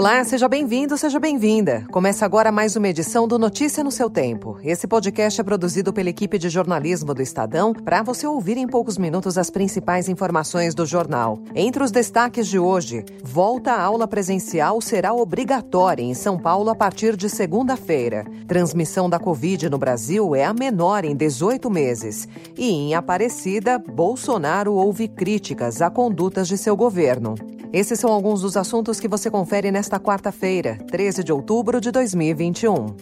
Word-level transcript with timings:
Olá, 0.00 0.24
seja 0.24 0.48
bem-vindo, 0.48 0.96
seja 0.96 1.20
bem-vinda. 1.20 1.84
Começa 1.92 2.24
agora 2.24 2.50
mais 2.50 2.74
uma 2.74 2.88
edição 2.88 3.28
do 3.28 3.38
Notícia 3.38 3.84
no 3.84 3.90
seu 3.90 4.08
Tempo. 4.08 4.58
Esse 4.64 4.86
podcast 4.86 5.38
é 5.38 5.44
produzido 5.44 5.92
pela 5.92 6.08
equipe 6.08 6.38
de 6.38 6.48
jornalismo 6.48 7.12
do 7.12 7.20
Estadão 7.20 7.74
para 7.74 8.02
você 8.02 8.26
ouvir 8.26 8.56
em 8.56 8.66
poucos 8.66 8.96
minutos 8.96 9.36
as 9.36 9.50
principais 9.50 10.08
informações 10.08 10.74
do 10.74 10.86
jornal. 10.86 11.42
Entre 11.54 11.84
os 11.84 11.90
destaques 11.90 12.48
de 12.48 12.58
hoje, 12.58 13.04
volta 13.22 13.72
à 13.72 13.82
aula 13.82 14.08
presencial 14.08 14.80
será 14.80 15.12
obrigatória 15.12 16.02
em 16.02 16.14
São 16.14 16.38
Paulo 16.38 16.70
a 16.70 16.74
partir 16.74 17.14
de 17.14 17.28
segunda-feira. 17.28 18.24
Transmissão 18.48 19.06
da 19.10 19.18
Covid 19.18 19.68
no 19.68 19.76
Brasil 19.76 20.34
é 20.34 20.46
a 20.46 20.54
menor 20.54 21.04
em 21.04 21.14
18 21.14 21.68
meses. 21.68 22.26
E 22.56 22.70
em 22.70 22.94
Aparecida, 22.94 23.78
Bolsonaro 23.78 24.72
ouve 24.72 25.08
críticas 25.08 25.82
a 25.82 25.90
condutas 25.90 26.48
de 26.48 26.56
seu 26.56 26.74
governo. 26.74 27.34
Esses 27.72 28.00
são 28.00 28.10
alguns 28.10 28.42
dos 28.42 28.56
assuntos 28.56 28.98
que 28.98 29.06
você 29.06 29.30
confere 29.30 29.70
nesta 29.70 30.00
quarta-feira, 30.00 30.76
13 30.90 31.22
de 31.22 31.32
outubro 31.32 31.80
de 31.80 31.92
2021. 31.92 32.96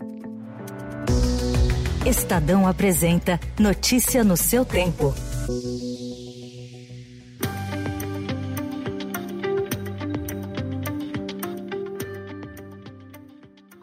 Estadão 2.05 2.69
apresenta 2.69 3.41
Notícia 3.59 4.23
no 4.23 4.37
seu 4.37 4.67
tempo. 4.67 5.15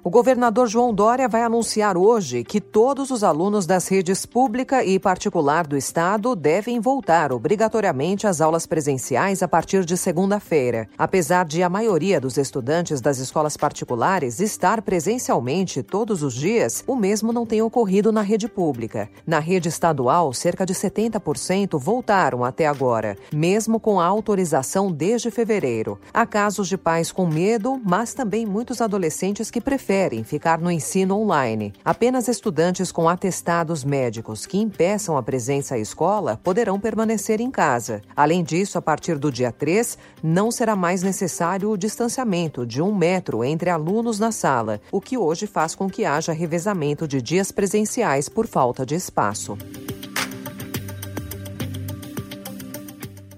O 0.05 0.09
governador 0.11 0.67
João 0.67 0.93
Dória 0.93 1.27
vai 1.27 1.41
anunciar 1.41 1.97
hoje 1.97 2.43
que 2.43 2.61
todos 2.61 3.09
os 3.09 3.23
alunos 3.23 3.65
das 3.65 3.87
redes 3.87 4.23
pública 4.23 4.83
e 4.83 4.99
particular 4.99 5.65
do 5.65 5.75
estado 5.75 6.35
devem 6.35 6.79
voltar 6.79 7.31
obrigatoriamente 7.33 8.27
às 8.27 8.39
aulas 8.39 8.67
presenciais 8.67 9.41
a 9.41 9.47
partir 9.47 9.83
de 9.83 9.97
segunda-feira. 9.97 10.87
Apesar 10.95 11.43
de 11.43 11.63
a 11.63 11.69
maioria 11.69 12.21
dos 12.21 12.37
estudantes 12.37 13.01
das 13.01 13.17
escolas 13.17 13.57
particulares 13.57 14.39
estar 14.39 14.83
presencialmente 14.83 15.81
todos 15.81 16.21
os 16.21 16.35
dias, 16.35 16.83
o 16.85 16.95
mesmo 16.95 17.33
não 17.33 17.43
tem 17.43 17.63
ocorrido 17.63 18.11
na 18.11 18.21
rede 18.21 18.47
pública. 18.47 19.09
Na 19.25 19.39
rede 19.39 19.69
estadual, 19.69 20.31
cerca 20.33 20.67
de 20.67 20.75
70% 20.75 21.79
voltaram 21.79 22.43
até 22.43 22.67
agora, 22.67 23.17
mesmo 23.33 23.79
com 23.79 23.99
a 23.99 24.05
autorização 24.05 24.91
desde 24.91 25.31
fevereiro. 25.31 25.99
Há 26.13 26.27
casos 26.27 26.67
de 26.67 26.77
pais 26.77 27.11
com 27.11 27.25
medo, 27.25 27.81
mas 27.83 28.13
também 28.13 28.45
muitos 28.45 28.81
adolescentes 28.81 29.49
que 29.49 29.59
preferem 29.59 29.94
preferem 29.95 30.25
ficar 30.25 30.59
no 30.59 30.69
ensino 30.69 31.17
online. 31.17 31.71
Apenas 31.83 32.27
estudantes 32.27 32.91
com 32.91 33.07
atestados 33.07 33.85
médicos 33.85 34.45
que 34.45 34.57
impeçam 34.57 35.15
a 35.15 35.23
presença 35.23 35.75
à 35.75 35.79
escola 35.79 36.37
poderão 36.43 36.77
permanecer 36.77 37.39
em 37.39 37.49
casa. 37.49 38.01
Além 38.13 38.43
disso, 38.43 38.77
a 38.77 38.81
partir 38.81 39.17
do 39.17 39.31
dia 39.31 39.53
3, 39.53 39.97
não 40.21 40.51
será 40.51 40.75
mais 40.75 41.01
necessário 41.01 41.71
o 41.71 41.77
distanciamento 41.77 42.65
de 42.65 42.81
um 42.81 42.93
metro 42.93 43.41
entre 43.41 43.69
alunos 43.69 44.19
na 44.19 44.33
sala, 44.33 44.81
o 44.91 44.99
que 44.99 45.17
hoje 45.17 45.47
faz 45.47 45.73
com 45.73 45.89
que 45.89 46.03
haja 46.03 46.33
revezamento 46.33 47.07
de 47.07 47.21
dias 47.21 47.49
presenciais 47.49 48.27
por 48.27 48.47
falta 48.47 48.85
de 48.85 48.95
espaço. 48.95 49.57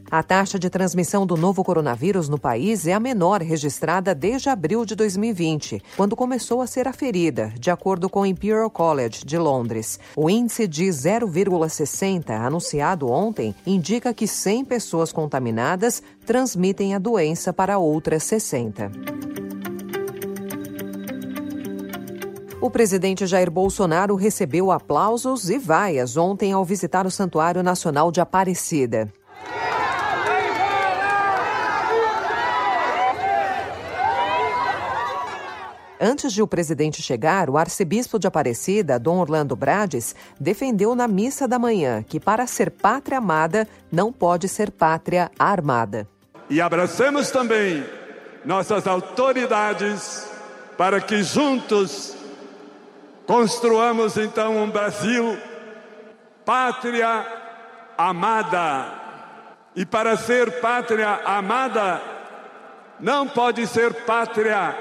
A 0.10 0.24
taxa 0.24 0.58
de 0.58 0.70
transmissão 0.70 1.26
do 1.26 1.36
novo 1.36 1.66
coronavírus 1.66 2.30
no 2.30 2.40
país 2.40 2.88
é 2.88 2.94
a 2.94 3.00
menor 3.00 3.42
registrada 3.42 4.16
desde 4.16 4.48
abril 4.48 4.86
de 4.86 4.96
2020, 4.96 5.84
quando 5.98 6.16
começou 6.16 6.62
a 6.62 6.68
ser 6.68 6.88
aferida, 6.88 7.52
de 7.60 7.70
acordo 7.70 8.10
com 8.10 8.22
o 8.22 8.26
Imperial 8.26 8.70
College 8.70 9.26
de 9.26 9.38
Londres. 9.38 10.00
O 10.16 10.30
índice 10.30 10.66
de 10.66 10.86
0,60 10.86 12.30
anunciado 12.30 13.12
ontem 13.12 13.54
indica 13.66 14.14
que 14.14 14.26
100 14.26 14.64
pessoas 14.64 15.12
contaminadas 15.12 16.02
transmitem 16.26 16.96
a 16.96 17.00
doença 17.00 17.52
para 17.52 17.78
outras 17.78 18.24
60. 18.24 18.90
O 22.62 22.72
presidente 22.72 23.28
Jair 23.28 23.52
Bolsonaro 23.52 24.16
recebeu 24.16 24.72
aplausos 24.72 25.50
e 25.50 25.58
vaias 25.58 26.16
ontem 26.16 26.54
ao 26.54 26.64
visitar 26.64 27.06
o 27.06 27.12
Santuário 27.12 27.62
Nacional 27.62 28.10
de 28.10 28.22
Aparecida. 28.22 29.12
Antes 36.00 36.32
de 36.32 36.44
o 36.44 36.48
presidente 36.48 37.02
chegar, 37.02 37.50
o 37.50 37.58
arcebispo 37.58 38.20
de 38.20 38.28
Aparecida, 38.28 39.00
Dom 39.00 39.18
Orlando 39.18 39.56
Brades, 39.56 40.16
defendeu 40.40 40.94
na 40.94 41.08
missa 41.08 41.48
da 41.48 41.58
manhã 41.58 42.04
que 42.04 42.20
para 42.20 42.46
ser 42.46 42.70
pátria 42.70 43.18
amada 43.18 43.68
não 43.92 44.14
pode 44.14 44.48
ser 44.48 44.70
pátria 44.70 45.32
armada. 45.40 46.08
E 46.50 46.62
abracemos 46.62 47.32
também 47.32 47.84
nossas 48.46 48.86
autoridades 48.86 50.30
para 50.78 51.02
que 51.02 51.24
juntos 51.24 52.16
construamos 53.26 54.18
então 54.18 54.56
um 54.56 54.70
Brasil 54.70 55.36
pátria 56.46 57.26
amada. 57.98 58.94
E 59.76 59.84
para 59.84 60.16
ser 60.16 60.62
pátria 60.62 61.22
amada, 61.26 62.00
não 63.00 63.28
pode 63.28 63.66
ser 63.66 63.94
pátria 64.06 64.76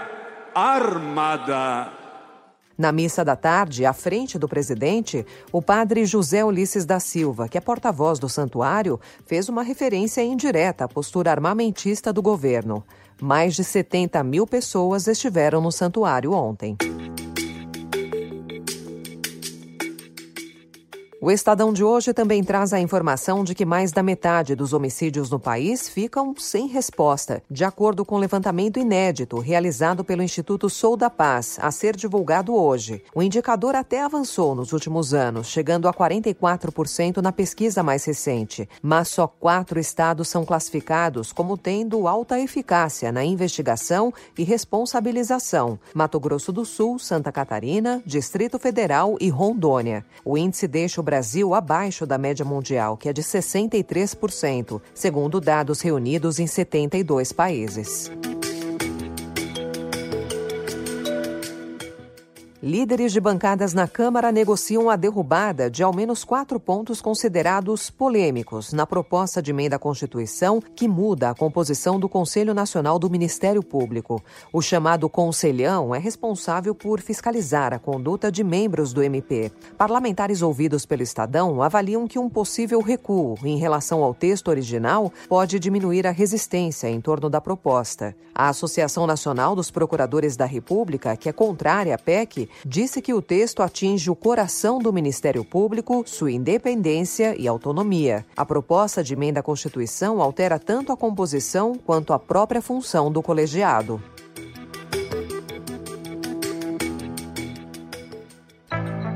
armada. 0.56 1.92
Na 2.78 2.90
missa 2.90 3.22
da 3.22 3.36
tarde, 3.36 3.84
à 3.84 3.92
frente 3.92 4.38
do 4.38 4.48
presidente, 4.48 5.24
o 5.52 5.60
padre 5.60 6.06
José 6.06 6.42
Ulisses 6.42 6.86
da 6.86 6.98
Silva, 6.98 7.46
que 7.46 7.58
é 7.58 7.60
porta-voz 7.60 8.18
do 8.18 8.26
santuário, 8.26 8.98
fez 9.26 9.50
uma 9.50 9.62
referência 9.62 10.22
indireta 10.24 10.84
à 10.84 10.88
postura 10.88 11.30
armamentista 11.30 12.10
do 12.10 12.22
governo. 12.22 12.82
Mais 13.20 13.54
de 13.54 13.62
70 13.62 14.24
mil 14.24 14.46
pessoas 14.46 15.06
estiveram 15.06 15.60
no 15.60 15.70
santuário 15.70 16.32
ontem. 16.32 16.74
O 21.19 21.31
Estadão 21.31 21.72
de 21.72 21.82
hoje 21.82 22.12
também 22.12 22.44
traz 22.44 22.75
a 22.75 22.81
informação 22.81 23.43
de 23.43 23.54
que 23.54 23.65
mais 23.65 23.91
da 23.91 24.03
metade 24.03 24.54
dos 24.54 24.75
homicídios 24.75 25.31
no 25.31 25.41
país 25.41 25.88
ficam 25.88 26.34
sem 26.37 26.66
resposta, 26.66 27.43
de 27.50 27.65
acordo 27.65 28.04
com 28.04 28.16
o 28.16 28.19
um 28.19 28.21
levantamento 28.21 28.78
inédito 28.78 29.38
realizado 29.38 30.04
pelo 30.04 30.22
Instituto 30.22 30.69
Sou 30.69 30.94
da 30.94 31.09
Paz, 31.09 31.59
a 31.62 31.71
ser 31.71 31.97
divulgado 31.97 32.54
hoje. 32.54 33.03
O 33.15 33.22
indicador 33.22 33.75
até 33.75 34.03
avançou 34.03 34.54
nos 34.54 34.75
últimos 34.75 35.15
anos, 35.15 35.47
chegando 35.47 35.88
a 35.88 35.94
44% 35.94 37.22
na 37.22 37.33
pesquisa 37.33 37.83
mais 37.83 38.04
recente, 38.04 38.69
mas 38.83 39.09
só 39.09 39.27
quatro 39.27 39.81
estados 39.81 40.28
são 40.28 40.44
classificados 40.44 41.33
como 41.33 41.56
tendo 41.56 42.06
alta 42.06 42.38
eficácia 42.38 43.10
na 43.10 43.25
investigação 43.25 44.12
e 44.37 44.44
responsabilização: 44.44 45.78
Mato 45.94 46.21
Grosso 46.21 46.53
do 46.53 46.66
Sul, 46.66 46.98
Santa 46.98 47.33
Catarina, 47.33 48.03
Distrito 48.04 48.59
Federal 48.59 49.16
e 49.19 49.31
Rondônia. 49.31 50.04
O 50.22 50.37
índice 50.37 50.69
deixa 50.69 51.00
o 51.00 51.05
Brasil 51.06 51.54
abaixo 51.54 52.04
da 52.04 52.18
média 52.18 52.44
mundial, 52.44 52.96
que 52.96 53.08
é 53.08 53.12
de 53.12 53.22
63%, 53.22 54.82
segundo 54.92 55.40
dados 55.40 55.80
reunidos 55.80 56.40
em 56.40 56.48
72 56.48 57.32
países. 57.32 58.10
Líderes 62.66 63.12
de 63.12 63.21
bancadas 63.21 63.72
na 63.72 63.87
Câmara 63.87 64.32
negociam 64.32 64.91
a 64.91 64.97
derrubada 64.97 65.71
de 65.71 65.84
ao 65.84 65.94
menos 65.94 66.25
quatro 66.25 66.59
pontos 66.59 67.00
considerados 67.00 67.91
polêmicos 67.91 68.72
na 68.72 68.84
proposta 68.84 69.41
de 69.41 69.53
emenda 69.53 69.77
à 69.77 69.78
Constituição 69.78 70.60
que 70.75 70.88
muda 70.88 71.31
a 71.31 71.34
composição 71.37 72.00
do 72.00 72.09
Conselho 72.09 72.53
Nacional 72.53 72.99
do 72.99 73.09
Ministério 73.09 73.62
Público. 73.62 74.21
O 74.53 74.60
chamado 74.60 75.09
Conselhão 75.09 75.95
é 75.95 75.98
responsável 76.01 76.74
por 76.74 77.01
fiscalizar 77.01 77.72
a 77.72 77.78
conduta 77.78 78.33
de 78.33 78.42
membros 78.42 78.92
do 78.92 79.01
MP. 79.01 79.53
Parlamentares 79.78 80.42
ouvidos 80.42 80.84
pelo 80.84 81.04
Estadão 81.04 81.62
avaliam 81.62 82.09
que 82.09 82.19
um 82.19 82.28
possível 82.28 82.80
recuo 82.80 83.39
em 83.45 83.59
relação 83.59 84.03
ao 84.03 84.12
texto 84.12 84.48
original 84.48 85.12
pode 85.28 85.60
diminuir 85.60 86.04
a 86.04 86.10
resistência 86.10 86.91
em 86.91 87.01
torno 87.01 87.30
da 87.30 87.41
proposta. 87.41 88.12
A 88.34 88.48
Associação 88.48 89.07
Nacional 89.07 89.54
dos 89.54 89.71
Procuradores 89.71 90.36
da 90.36 90.47
República, 90.47 91.16
que 91.16 91.28
é 91.28 91.33
contrária 91.33 91.95
à 91.95 91.98
PEC, 91.98 92.51
disse 92.64 93.03
que 93.03 93.12
o 93.12 93.22
texto 93.22 93.62
atinge 93.62 94.10
o 94.10 94.16
coração 94.16 94.78
do 94.78 94.92
Ministério 94.92 95.44
Público, 95.44 96.04
sua 96.06 96.32
independência 96.32 97.34
e 97.38 97.48
autonomia. 97.48 98.24
A 98.36 98.44
proposta 98.44 99.03
de 99.03 99.14
emenda 99.14 99.41
à 99.41 99.42
Constituição 99.42 100.20
altera 100.20 100.58
tanto 100.58 100.92
a 100.92 100.97
composição 100.97 101.74
quanto 101.74 102.12
a 102.12 102.18
própria 102.18 102.62
função 102.62 103.10
do 103.10 103.22
colegiado. 103.22 104.03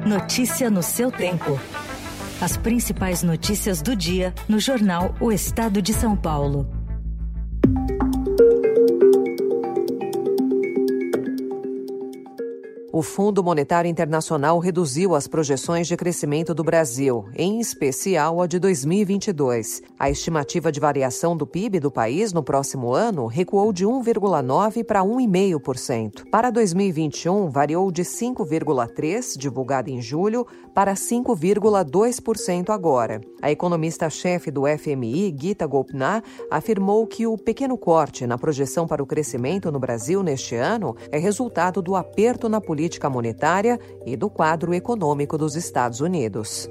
Notícia 0.07 0.71
no 0.71 0.83
seu 0.83 1.13
tempo. 1.13 1.59
As 2.41 2.57
principais 2.57 3.23
notícias 3.23 3.83
do 3.83 3.95
dia 3.95 4.35
no 4.49 4.59
jornal 4.59 5.15
O 5.21 5.31
Estado 5.31 5.83
de 5.83 5.93
São 5.93 6.17
Paulo. 6.17 6.80
O 12.93 13.03
Fundo 13.03 13.41
Monetário 13.45 13.89
Internacional 13.89 14.59
reduziu 14.59 15.15
as 15.15 15.29
projeções 15.29 15.87
de 15.87 15.97
crescimento 15.97 16.53
do 16.53 16.65
Brasil, 16.65 17.25
em 17.37 17.61
especial 17.61 18.43
a 18.43 18.49
de 18.49 18.59
2022. 18.59 19.81
A 19.97 20.11
estimativa 20.11 20.73
de 20.73 20.81
variação 20.81 21.37
do 21.37 21.47
PIB 21.47 21.79
do 21.79 21.89
país 21.89 22.33
no 22.33 22.43
próximo 22.43 22.93
ano 22.93 23.27
recuou 23.27 23.73
de 23.73 23.87
1,9% 23.87 24.85
para 24.85 25.05
1,5%. 25.05 26.29
Para 26.33 26.51
2021, 26.51 27.49
variou 27.49 27.93
de 27.93 28.03
5,3%, 28.03 29.39
divulgado 29.39 29.89
em 29.89 30.03
julho, 30.03 30.45
para 30.75 30.95
5,2% 30.95 32.71
agora. 32.71 33.21
A 33.41 33.53
economista-chefe 33.53 34.51
do 34.51 34.63
FMI, 34.67 35.33
Gita 35.41 35.65
Gopinath, 35.65 36.25
afirmou 36.51 37.07
que 37.07 37.25
o 37.25 37.39
pequeno 37.39 37.79
corte 37.79 38.27
na 38.27 38.37
projeção 38.37 38.89
para 38.89 39.03
o 39.03 39.07
crescimento 39.07 39.71
no 39.71 39.79
Brasil 39.79 40.25
neste 40.25 40.57
ano 40.57 40.97
é 41.13 41.19
resultado 41.19 41.81
do 41.81 41.95
aperto 41.95 42.49
na 42.49 42.61
política 42.61 42.80
política 42.81 43.11
monetária 43.11 43.79
e 44.07 44.17
do 44.17 44.31
quadro 44.31 44.73
econômico 44.73 45.37
dos 45.37 45.55
Estados 45.55 46.01
Unidos. 46.01 46.67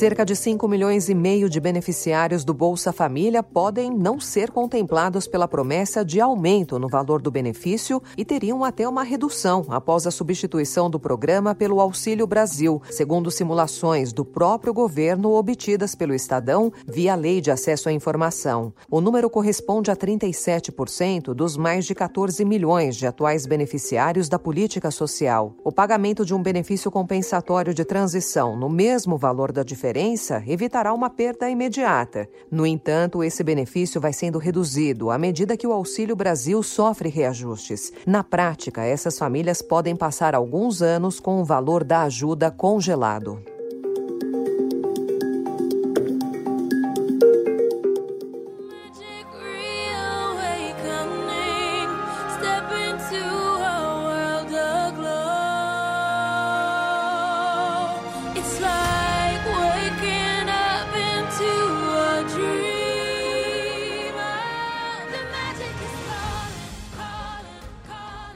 Cerca 0.00 0.24
de 0.24 0.34
5 0.34 0.66
milhões 0.66 1.10
e 1.10 1.14
meio 1.14 1.46
de 1.46 1.60
beneficiários 1.60 2.42
do 2.42 2.54
Bolsa 2.54 2.90
Família 2.90 3.42
podem 3.42 3.90
não 3.90 4.18
ser 4.18 4.50
contemplados 4.50 5.26
pela 5.26 5.46
promessa 5.46 6.02
de 6.02 6.18
aumento 6.22 6.78
no 6.78 6.88
valor 6.88 7.20
do 7.20 7.30
benefício 7.30 8.02
e 8.16 8.24
teriam 8.24 8.64
até 8.64 8.88
uma 8.88 9.02
redução 9.02 9.66
após 9.68 10.06
a 10.06 10.10
substituição 10.10 10.88
do 10.88 10.98
programa 10.98 11.54
pelo 11.54 11.82
Auxílio 11.82 12.26
Brasil, 12.26 12.80
segundo 12.88 13.30
simulações 13.30 14.10
do 14.10 14.24
próprio 14.24 14.72
governo 14.72 15.34
obtidas 15.34 15.94
pelo 15.94 16.14
Estadão 16.14 16.72
via 16.88 17.14
Lei 17.14 17.42
de 17.42 17.50
Acesso 17.50 17.90
à 17.90 17.92
Informação. 17.92 18.72
O 18.90 19.02
número 19.02 19.28
corresponde 19.28 19.90
a 19.90 19.96
37% 19.96 21.34
dos 21.34 21.58
mais 21.58 21.84
de 21.84 21.94
14 21.94 22.42
milhões 22.42 22.96
de 22.96 23.06
atuais 23.06 23.44
beneficiários 23.44 24.30
da 24.30 24.38
política 24.38 24.90
social. 24.90 25.54
O 25.62 25.70
pagamento 25.70 26.24
de 26.24 26.34
um 26.34 26.42
benefício 26.42 26.90
compensatório 26.90 27.74
de 27.74 27.84
transição 27.84 28.56
no 28.56 28.70
mesmo 28.70 29.18
valor 29.18 29.52
da 29.52 29.62
diferença 29.62 29.89
diferença 29.90 30.40
evitará 30.46 30.94
uma 30.94 31.10
perda 31.10 31.50
imediata. 31.50 32.28
No 32.48 32.64
entanto, 32.64 33.24
esse 33.24 33.42
benefício 33.42 34.00
vai 34.00 34.12
sendo 34.12 34.38
reduzido 34.38 35.10
à 35.10 35.18
medida 35.18 35.56
que 35.56 35.66
o 35.66 35.72
Auxílio 35.72 36.14
Brasil 36.14 36.62
sofre 36.62 37.08
reajustes. 37.08 37.92
Na 38.06 38.22
prática, 38.22 38.84
essas 38.84 39.18
famílias 39.18 39.60
podem 39.60 39.96
passar 39.96 40.32
alguns 40.32 40.80
anos 40.80 41.18
com 41.18 41.40
o 41.40 41.44
valor 41.44 41.82
da 41.82 42.02
ajuda 42.02 42.52
congelado. 42.52 43.42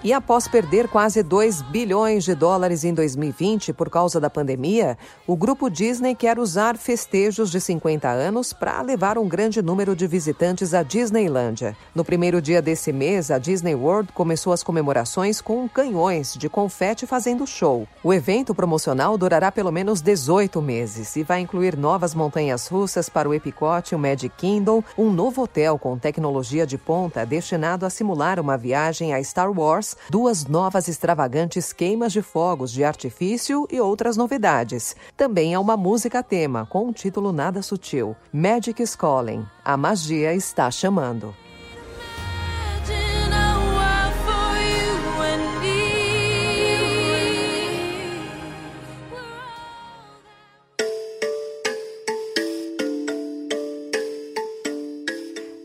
E 0.04 0.12
após 0.12 0.46
perder 0.46 0.86
quase 0.86 1.22
2 1.22 1.62
bilhões 1.62 2.24
de 2.24 2.34
dólares 2.34 2.84
em 2.84 2.92
2020 2.92 3.72
por 3.72 3.88
causa 3.88 4.20
da 4.20 4.28
pandemia, 4.28 4.98
o 5.26 5.34
grupo 5.34 5.70
Disney 5.70 6.14
quer 6.14 6.38
usar 6.38 6.76
festejos 6.76 7.50
de 7.50 7.58
50 7.58 8.06
anos 8.06 8.52
para 8.52 8.82
levar 8.82 9.16
um 9.16 9.26
grande 9.26 9.62
número 9.62 9.96
de 9.96 10.06
visitantes 10.06 10.74
à 10.74 10.82
Disneylândia. 10.82 11.74
No 11.94 12.04
primeiro 12.04 12.42
dia 12.42 12.60
desse 12.60 12.92
mês, 12.92 13.30
a 13.30 13.38
Disney 13.38 13.74
World 13.74 14.12
começou 14.12 14.52
as 14.52 14.62
comemorações 14.62 15.40
com 15.40 15.66
canhões 15.66 16.34
de 16.34 16.50
confete 16.50 17.06
fazendo 17.06 17.46
show. 17.46 17.88
O 18.02 18.12
evento 18.12 18.54
promocional 18.54 19.16
durará 19.16 19.50
pelo 19.50 19.72
menos 19.72 20.02
18 20.02 20.60
meses 20.60 21.16
e 21.16 21.22
vai 21.22 21.40
incluir 21.40 21.78
novas 21.78 22.14
montanhas 22.14 22.66
russas 22.66 23.08
para 23.08 23.26
o 23.26 23.32
Epcot 23.32 23.90
e 23.90 23.94
o 23.94 23.98
Magic 23.98 24.36
Kingdom, 24.36 24.84
um 24.98 25.10
novo 25.10 25.44
hotel 25.44 25.78
com 25.78 25.96
tecnologia 25.96 26.66
de 26.66 26.76
ponta 26.76 27.24
destinado 27.24 27.86
a 27.86 27.90
simular 27.90 28.38
uma 28.38 28.58
viagem 28.58 29.14
a 29.14 29.24
Star 29.24 29.50
Wars 29.50 29.94
duas 30.08 30.46
novas 30.46 30.88
extravagantes 30.88 31.73
queimas 31.73 32.12
de 32.12 32.23
fogos 32.23 32.73
de 32.73 32.85
artifício 32.85 33.67
e 33.70 33.81
outras 33.81 34.17
novidades. 34.17 34.96
Também 35.17 35.55
há 35.55 35.61
uma 35.61 35.76
música 35.76 36.23
tema 36.23 36.67
com 36.67 36.87
um 36.87 36.93
título 36.93 37.32
nada 37.32 37.62
sutil: 37.62 38.17
Magic 38.32 38.82
Calling. 38.96 39.46
A 39.64 39.76
magia 39.76 40.35
está 40.35 40.70
chamando. 40.70 41.44